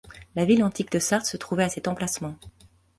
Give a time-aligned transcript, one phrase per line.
[0.35, 2.35] La ville antique de Sardes se trouvait à cet emplacement.